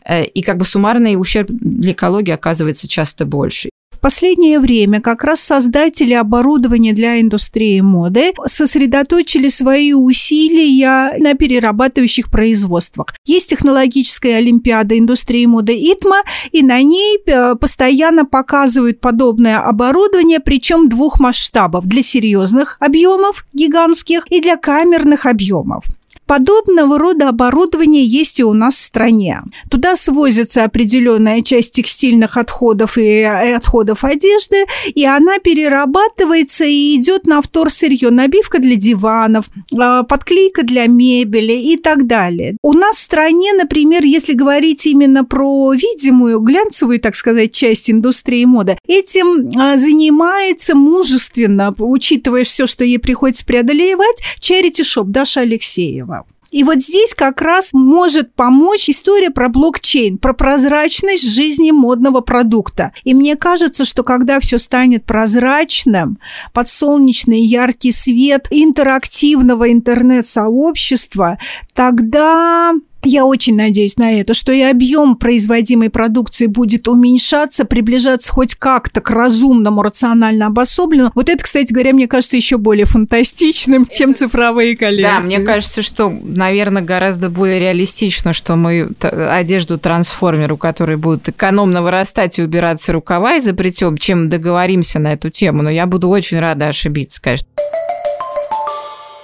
[0.08, 3.70] Э, и как бы суммарный ущерб для экологии оказывается часто больше.
[3.92, 12.32] В последнее время как раз создатели оборудования для индустрии моды сосредоточили свои усилия на перерабатывающих
[12.32, 13.14] производствах.
[13.26, 20.90] Есть технологическая олимпиада индустрии моды ИТМА, и на ней э, постоянно показывают подобное оборудование, причем
[20.90, 25.84] двух масштабов– для серьезных объемов гигантских и для камерных объемов.
[26.32, 29.42] Подобного рода оборудование есть и у нас в стране.
[29.70, 34.64] Туда свозится определенная часть текстильных отходов и э, отходов одежды,
[34.96, 41.76] и она перерабатывается и идет на вторсырье, набивка для диванов, а, подклейка для мебели и
[41.76, 42.56] так далее.
[42.64, 48.46] У нас в стране, например, если говорить именно про видимую, глянцевую, так сказать, часть индустрии
[48.46, 56.21] моды, этим а, занимается мужественно, учитывая все, что ей приходится преодолевать, charity shop Даша Алексеева.
[56.52, 62.92] И вот здесь как раз может помочь история про блокчейн, про прозрачность жизни модного продукта.
[63.04, 66.20] И мне кажется, что когда все станет прозрачным,
[66.54, 71.38] под солнечный яркий свет интерактивного интернет-сообщества,
[71.74, 78.56] тогда я очень надеюсь на это, что и объем производимой продукции будет уменьшаться, приближаться хоть
[78.56, 81.12] как-то к разумному, рационально обособленному.
[81.16, 85.04] Вот это, кстати говоря, мне кажется еще более фантастичным, чем цифровые коллекции.
[85.04, 91.82] Да, мне кажется, что, наверное, гораздо более реалистично, что мы одежду трансформеру, который будет экономно
[91.82, 95.62] вырастать и убираться рукава изобретем, чем договоримся на эту тему.
[95.64, 97.48] Но я буду очень рада ошибиться, конечно.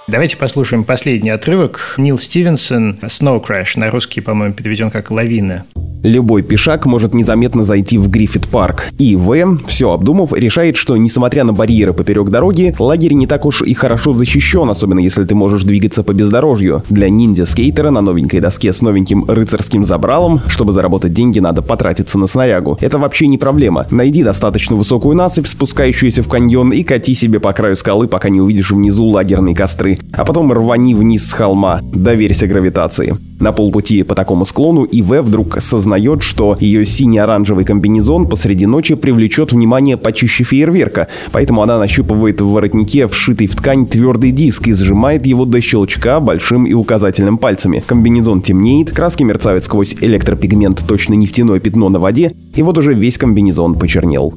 [0.08, 1.94] Давайте послушаем последний отрывок.
[1.98, 5.66] Нил Стивенсон «Snow Crash», на русский, по-моему, переведен как «Лавина».
[6.04, 8.84] Любой пешак может незаметно зайти в Гриффит парк.
[8.98, 13.62] И В, все обдумав, решает, что несмотря на барьеры поперек дороги, лагерь не так уж
[13.62, 16.84] и хорошо защищен, особенно если ты можешь двигаться по бездорожью.
[16.88, 22.28] Для ниндзя-скейтера на новенькой доске с новеньким рыцарским забралом, чтобы заработать деньги, надо потратиться на
[22.28, 22.78] снарягу.
[22.80, 23.86] Это вообще не проблема.
[23.90, 28.40] Найди достаточно высокую насыпь, спускающуюся в каньон, и кати себе по краю скалы, пока не
[28.40, 29.97] увидишь внизу лагерные костры.
[30.12, 31.80] А потом рвани вниз с холма.
[31.92, 33.16] Доверься гравитации.
[33.40, 39.52] На полпути по такому склону ИВ вдруг осознает, что ее синий-оранжевый комбинезон посреди ночи привлечет
[39.52, 45.24] внимание почище фейерверка, поэтому она нащупывает в воротнике вшитый в ткань твердый диск и сжимает
[45.24, 47.82] его до щелчка большим и указательным пальцами.
[47.86, 53.18] Комбинезон темнеет, краски мерцают сквозь электропигмент точно нефтяное пятно на воде, и вот уже весь
[53.18, 54.34] комбинезон почернел.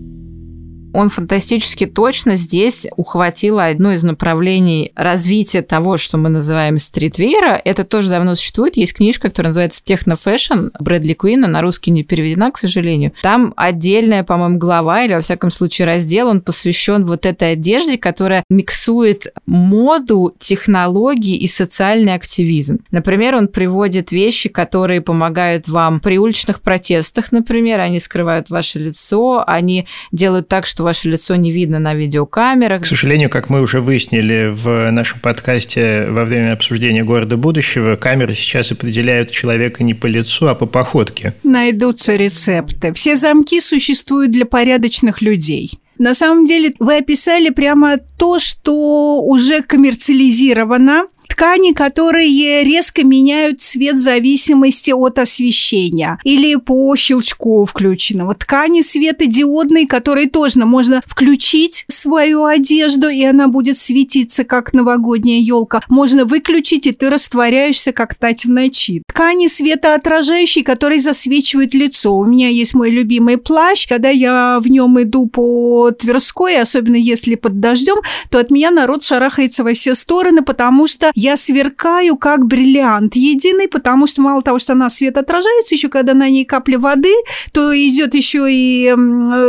[0.94, 7.62] Он фантастически точно здесь ухватил одно из направлений развития того, что мы называем стритвейра.
[7.64, 8.78] Это тоже давно существует.
[8.78, 13.14] Есть книжка, которая называется «Технофэшн» Брэдли Куина, на русский не переведена, к сожалению.
[13.22, 18.44] Там отдельная, по-моему, глава, или, во всяком случае, раздел, он посвящен вот этой одежде, которая
[18.50, 22.80] миксует моду, технологии и социальный активизм.
[22.92, 29.44] Например, он приводит вещи, которые помогают вам при уличных протестах, например, они скрывают ваше лицо,
[29.46, 32.84] они делают так, что ваше лицо не видно на видеокамерах.
[32.84, 38.36] К сожалению, как мы уже выяснили в нашем подкасте во время обсуждения города будущего, камеры
[38.36, 41.34] сейчас определяют человека не по лицу, а по походке.
[41.44, 42.94] Найдутся рецепты.
[42.94, 45.72] Все замки существуют для порядочных людей.
[45.98, 51.06] На самом деле вы описали прямо то, что уже коммерциализировано,
[51.42, 58.36] ткани, которые резко меняют цвет в зависимости от освещения или по щелчку включенного.
[58.36, 65.82] Ткани светодиодные, которые тоже можно включить свою одежду, и она будет светиться, как новогодняя елка.
[65.90, 69.02] Можно выключить, и ты растворяешься, как тать в ночи.
[69.08, 72.16] Ткани светоотражающие, которые засвечивают лицо.
[72.16, 73.88] У меня есть мой любимый плащ.
[73.88, 77.98] Когда я в нем иду по Тверской, особенно если под дождем,
[78.30, 83.68] то от меня народ шарахается во все стороны, потому что я сверкаю как бриллиант единый,
[83.68, 87.14] потому что мало того, что она свет отражается, еще когда на ней капля воды,
[87.54, 88.94] то идет еще и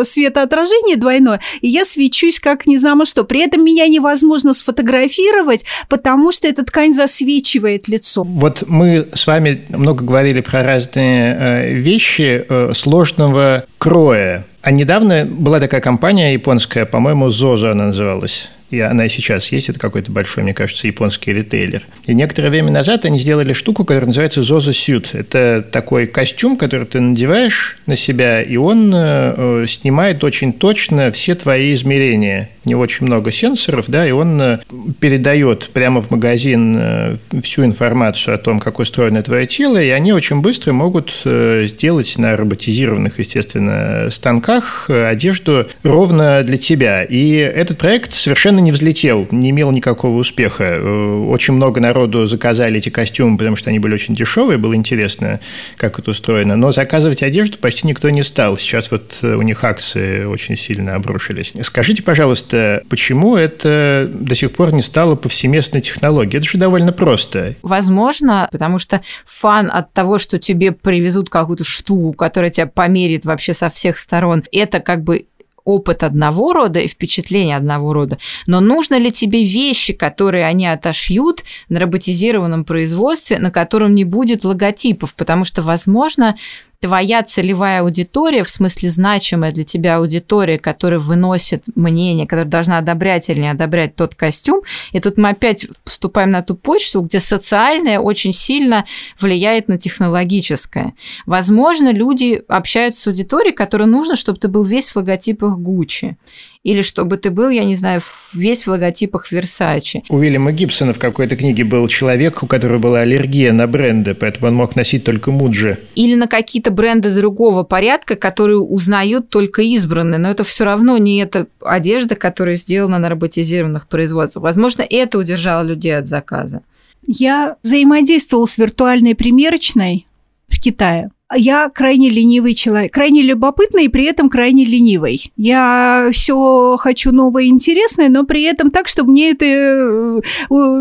[0.04, 3.24] светоотражение двойное, и я свечусь как не знаю что.
[3.24, 8.22] При этом меня невозможно сфотографировать, потому что эта ткань засвечивает лицо.
[8.22, 14.46] Вот мы с вами много говорили про разные э, вещи э, сложного кроя.
[14.60, 19.68] А недавно была такая компания японская, по-моему, Зоза она называлась и она и сейчас есть,
[19.68, 21.82] это какой-то большой, мне кажется, японский ритейлер.
[22.06, 25.08] И некоторое время назад они сделали штуку, которая называется Zozo Suit.
[25.12, 31.34] Это такой костюм, который ты надеваешь на себя, и он э, снимает очень точно все
[31.34, 32.50] твои измерения.
[32.64, 34.58] У него очень много сенсоров, да, и он э,
[35.00, 40.12] передает прямо в магазин э, всю информацию о том, как устроено твое тело, и они
[40.12, 47.02] очень быстро могут э, сделать на роботизированных, естественно, станках э, одежду ровно для тебя.
[47.02, 50.64] И этот проект совершенно не взлетел, не имел никакого успеха.
[50.64, 55.40] Э, очень много народу заказали эти костюмы, потому что они были очень дешевые, было интересно,
[55.76, 56.56] как это устроено.
[56.56, 58.56] Но заказывать одежду почти никто не стал.
[58.56, 61.52] Сейчас вот э, у них акции очень сильно обрушились.
[61.62, 66.38] Скажите, пожалуйста, почему это до сих пор не стало повсеместной технологией?
[66.38, 67.54] Это же довольно просто.
[67.62, 73.54] Возможно, потому что фан от того, что тебе привезут какую-то штуку, которая тебя померит вообще
[73.54, 75.26] со всех сторон, это как бы
[75.64, 81.44] опыт одного рода и впечатление одного рода, но нужно ли тебе вещи, которые они отошьют
[81.68, 86.36] на роботизированном производстве, на котором не будет логотипов, потому что, возможно,
[86.82, 93.30] твоя целевая аудитория, в смысле значимая для тебя аудитория, которая выносит мнение, которая должна одобрять
[93.30, 98.00] или не одобрять тот костюм, и тут мы опять вступаем на ту почту, где социальное
[98.00, 98.84] очень сильно
[99.20, 100.94] влияет на технологическое.
[101.24, 106.16] Возможно, люди общаются с аудиторией, которой нужно, чтобы ты был весь в логотипах Гуччи
[106.62, 108.00] или чтобы ты был, я не знаю,
[108.34, 110.04] весь в логотипах Версачи.
[110.08, 114.48] У Уильяма Гибсона в какой-то книге был человек, у которого была аллергия на бренды, поэтому
[114.48, 115.78] он мог носить только Муджи.
[115.96, 121.18] Или на какие-то бренды другого порядка, которые узнают только избранные, но это все равно не
[121.18, 124.44] эта одежда, которая сделана на роботизированных производствах.
[124.44, 126.62] Возможно, это удержало людей от заказа.
[127.04, 130.06] Я взаимодействовала с виртуальной примерочной
[130.48, 135.32] в Китае я крайне ленивый человек, крайне любопытный и при этом крайне ленивый.
[135.36, 140.20] Я все хочу новое и интересное, но при этом так, чтобы мне это э,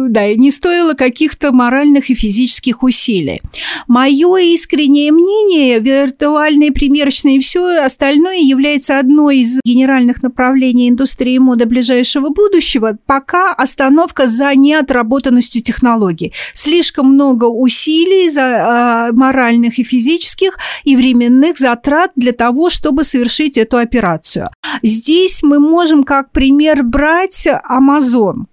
[0.10, 3.42] да, не стоило каких-то моральных и физических усилий.
[3.88, 11.66] Мое искреннее мнение, виртуальные примерочные и все остальное является одной из генеральных направлений индустрии моды
[11.66, 16.34] ближайшего будущего, пока остановка за неотработанностью технологий.
[16.54, 23.04] Слишком много усилий за, э, моральных и физических физических и временных затрат для того, чтобы
[23.04, 24.50] совершить эту операцию.
[24.84, 28.46] Здесь мы можем как пример брать Amazon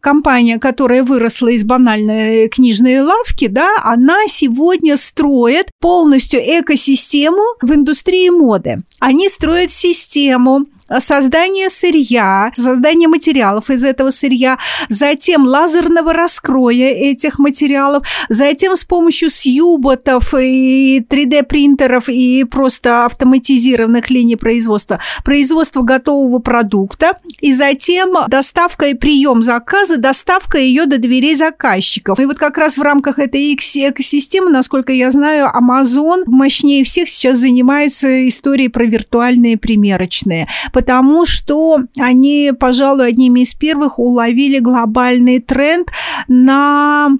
[0.00, 8.28] компания, которая выросла из банальной книжной лавки, да, она сегодня строит полностью экосистему в индустрии
[8.28, 8.82] моды.
[8.98, 10.66] Они строят систему
[10.98, 19.30] создание сырья, создание материалов из этого сырья, затем лазерного раскроя этих материалов, затем с помощью
[19.30, 28.94] сьюботов и 3D-принтеров и просто автоматизированных линий производства, производство готового продукта, и затем доставка и
[28.94, 32.18] прием заказа, доставка ее до дверей заказчиков.
[32.20, 37.38] И вот как раз в рамках этой экосистемы, насколько я знаю, Amazon мощнее всех сейчас
[37.38, 40.48] занимается историей про виртуальные примерочные,
[40.82, 45.88] потому что они, пожалуй, одними из первых уловили глобальный тренд
[46.26, 47.10] на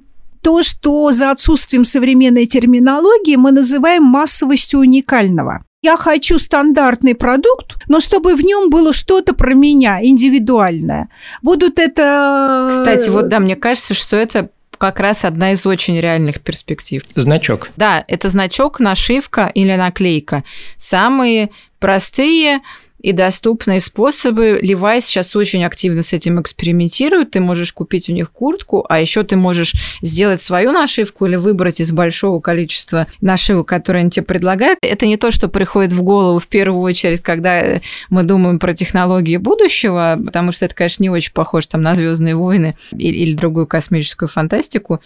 [0.43, 5.63] то, что за отсутствием современной терминологии мы называем массовостью уникального.
[5.81, 11.09] Я хочу стандартный продукт, но чтобы в нем было что-то про меня, индивидуальное.
[11.41, 12.71] Будут это...
[12.73, 17.05] Кстати, вот да, мне кажется, что это как раз одна из очень реальных перспектив.
[17.15, 17.71] Значок.
[17.77, 20.43] Да, это значок, нашивка или наклейка.
[20.77, 22.61] Самые простые,
[23.03, 24.61] и доступные способы.
[24.63, 27.33] Levi's сейчас очень активно с этим экспериментирует.
[27.33, 31.81] Ты можешь купить у них куртку, а еще ты можешь сделать свою нашивку или выбрать
[31.81, 34.79] из большого количества нашивок, которые они тебе предлагают.
[34.83, 39.37] Это не то, что приходит в голову в первую очередь, когда мы думаем про технологии
[39.37, 43.67] будущего, потому что это, конечно, не очень похоже там, на Звездные войны или, или другую
[43.67, 45.01] космическую фантастику.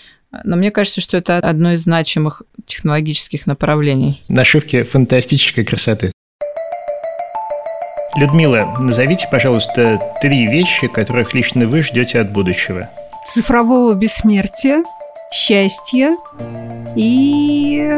[0.45, 4.23] Но мне кажется, что это одно из значимых технологических направлений.
[4.29, 6.13] Нашивки фантастической красоты.
[8.17, 12.89] Людмила, назовите, пожалуйста, три вещи, которых лично вы ждете от будущего.
[13.27, 14.83] Цифрового бессмертия,
[15.31, 16.17] счастья
[16.95, 17.93] и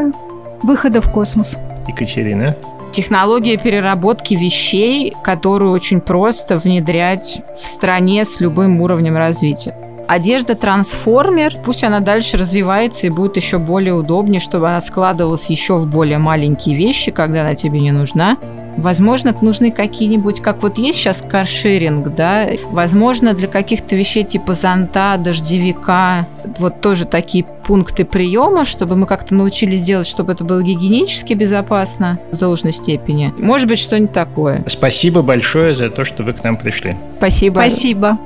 [0.61, 1.57] выхода в космос.
[1.87, 2.53] Екатерина?
[2.91, 9.73] Технология переработки вещей, которую очень просто внедрять в стране с любым уровнем развития.
[10.09, 15.75] Одежда трансформер, пусть она дальше развивается и будет еще более удобнее, чтобы она складывалась еще
[15.75, 18.35] в более маленькие вещи, когда она тебе не нужна.
[18.77, 25.15] Возможно, нужны какие-нибудь, как вот есть сейчас каршеринг, да, возможно, для каких-то вещей типа зонта,
[25.19, 31.33] дождевика, вот тоже такие пункты приема, чтобы мы как-то научились делать, чтобы это было гигиенически
[31.33, 33.33] безопасно в должной степени.
[33.37, 34.63] Может быть, что-нибудь такое.
[34.67, 36.95] Спасибо большое за то, что вы к нам пришли.
[37.17, 37.59] Спасибо.
[37.59, 38.17] Спасибо.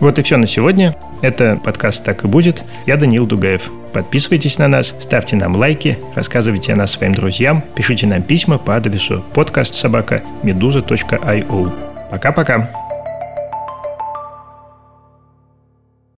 [0.00, 0.96] Вот и все на сегодня.
[1.22, 2.62] Это подкаст «Так и будет».
[2.86, 3.70] Я Данил Дугаев.
[3.92, 8.76] Подписывайтесь на нас, ставьте нам лайки, рассказывайте о нас своим друзьям, пишите нам письма по
[8.76, 11.72] адресу подкастсобака.медуза.io.
[12.10, 12.87] Пока-пока.